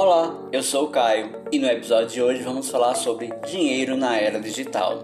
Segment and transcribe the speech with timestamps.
[0.00, 4.16] Olá, eu sou o Caio e no episódio de hoje vamos falar sobre dinheiro na
[4.16, 5.02] era digital.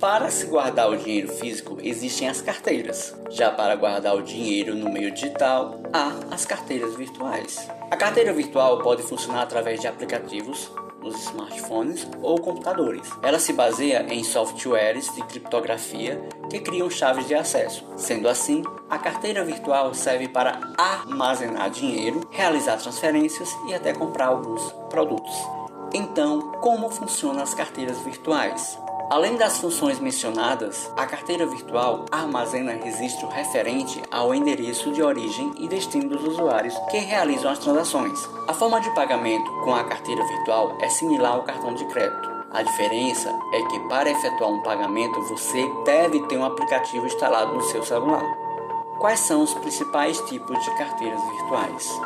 [0.00, 3.16] Para se guardar o dinheiro físico existem as carteiras.
[3.30, 7.70] Já para guardar o dinheiro no meio digital, há as carteiras virtuais.
[7.92, 10.68] A carteira virtual pode funcionar através de aplicativos
[11.02, 13.10] nos smartphones ou computadores.
[13.22, 17.84] Ela se baseia em softwares de criptografia que criam chaves de acesso.
[17.96, 24.72] Sendo assim, a carteira virtual serve para armazenar dinheiro, realizar transferências e até comprar alguns
[24.88, 25.34] produtos.
[25.94, 28.78] Então, como funcionam as carteiras virtuais?
[29.12, 35.68] Além das funções mencionadas, a carteira virtual armazena registro referente ao endereço de origem e
[35.68, 38.18] destino dos usuários que realizam as transações.
[38.48, 42.26] A forma de pagamento com a carteira virtual é similar ao cartão de crédito.
[42.52, 47.62] A diferença é que para efetuar um pagamento você deve ter um aplicativo instalado no
[47.64, 48.24] seu celular.
[48.98, 52.00] Quais são os principais tipos de carteiras virtuais?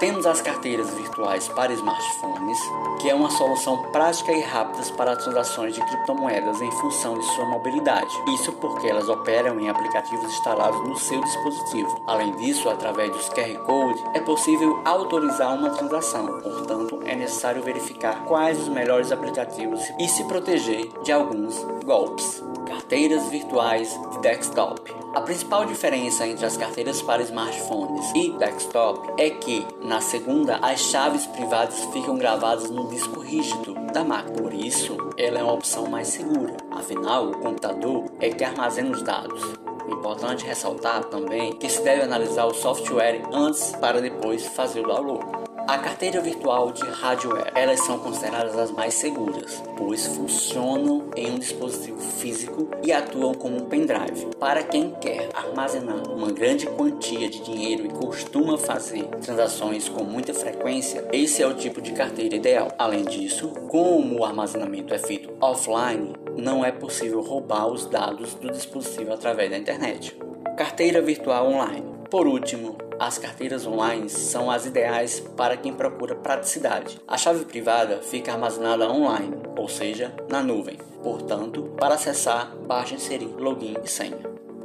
[0.00, 2.58] Temos as carteiras virtuais para smartphones,
[2.98, 7.44] que é uma solução prática e rápida para transações de criptomoedas em função de sua
[7.44, 8.08] mobilidade.
[8.34, 12.02] Isso porque elas operam em aplicativos instalados no seu dispositivo.
[12.06, 16.26] Além disso, através dos QR Code, é possível autorizar uma transação.
[16.40, 22.42] Portanto, é necessário verificar quais os melhores aplicativos e se proteger de alguns golpes.
[22.70, 24.94] Carteiras virtuais de desktop.
[25.12, 30.78] A principal diferença entre as carteiras para smartphones e desktop é que, na segunda, as
[30.78, 34.40] chaves privadas ficam gravadas no disco rígido da máquina.
[34.40, 36.56] Por isso, ela é uma opção mais segura.
[36.70, 39.42] Afinal, o computador é que armazena os dados.
[39.88, 45.49] Importante ressaltar também que se deve analisar o software antes para depois fazer o download.
[45.70, 51.38] A carteira virtual de hardware, elas são consideradas as mais seguras, pois funcionam em um
[51.38, 54.34] dispositivo físico e atuam como um pendrive.
[54.36, 60.34] Para quem quer armazenar uma grande quantia de dinheiro e costuma fazer transações com muita
[60.34, 62.74] frequência, esse é o tipo de carteira ideal.
[62.76, 68.50] Além disso, como o armazenamento é feito offline, não é possível roubar os dados do
[68.50, 70.18] dispositivo através da internet.
[70.56, 71.84] Carteira virtual online.
[72.10, 77.00] Por último, as carteiras online são as ideais para quem procura praticidade.
[77.08, 80.76] A chave privada fica armazenada online, ou seja, na nuvem.
[81.02, 84.18] Portanto, para acessar, basta inserir login e senha.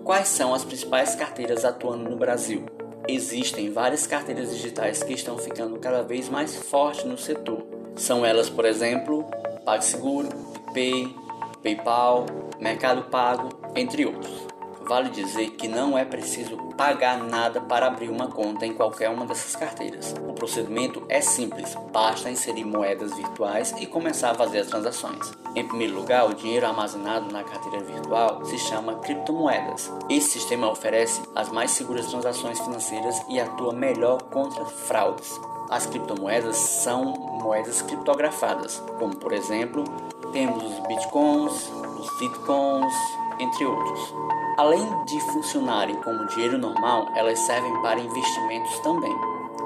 [0.03, 2.65] Quais são as principais carteiras atuando no Brasil?
[3.07, 7.65] Existem várias carteiras digitais que estão ficando cada vez mais fortes no setor.
[7.95, 9.23] São elas, por exemplo,
[9.63, 10.27] PagSeguro,
[10.73, 11.15] PicPay,
[11.63, 12.25] PayPal,
[12.59, 14.44] Mercado Pago, entre outros.
[14.87, 19.25] Vale dizer que não é preciso pagar nada para abrir uma conta em qualquer uma
[19.25, 20.13] dessas carteiras.
[20.27, 25.31] O procedimento é simples, basta inserir moedas virtuais e começar a fazer as transações.
[25.55, 29.91] Em primeiro lugar, o dinheiro armazenado na carteira virtual se chama criptomoedas.
[30.07, 35.39] Esse sistema oferece as mais seguras transações financeiras e atua melhor contra fraudes.
[35.71, 37.05] As criptomoedas são
[37.41, 39.83] moedas criptografadas, como por exemplo,
[40.31, 42.93] temos os bitcoins, os bitcoins,
[43.39, 44.44] entre outros.
[44.57, 49.13] Além de funcionarem como dinheiro normal, elas servem para investimentos também.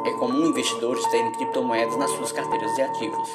[0.06, 3.30] É comum investidores terem criptomoedas nas suas carteiras de ativos.